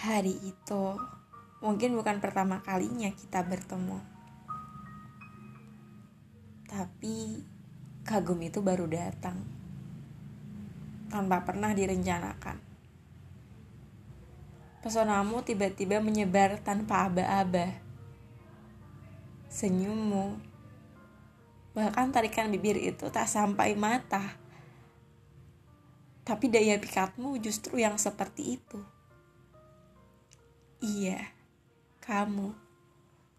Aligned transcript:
Hari 0.00 0.32
itu 0.48 0.96
mungkin 1.60 1.92
bukan 1.92 2.24
pertama 2.24 2.64
kalinya 2.64 3.12
kita 3.12 3.44
bertemu. 3.44 4.00
Tapi 6.64 7.44
kagum 8.08 8.40
itu 8.40 8.64
baru 8.64 8.88
datang. 8.88 9.44
Tanpa 11.12 11.44
pernah 11.44 11.76
direncanakan. 11.76 12.56
Pesonamu 14.80 15.44
tiba-tiba 15.44 16.00
menyebar 16.00 16.64
tanpa 16.64 17.04
aba-aba. 17.04 17.68
Senyummu, 19.52 20.40
bahkan 21.76 22.08
tarikan 22.08 22.48
bibir 22.48 22.80
itu 22.80 23.12
tak 23.12 23.28
sampai 23.28 23.76
mata. 23.76 24.32
Tapi 26.24 26.48
daya 26.48 26.80
pikatmu 26.80 27.36
justru 27.44 27.76
yang 27.76 28.00
seperti 28.00 28.56
itu. 28.56 28.80
Iya, 30.80 31.28
kamu. 32.00 32.54